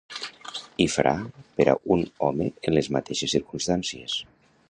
[0.85, 1.11] I fra
[1.59, 4.17] per a un home en les mateixes circumstàncies.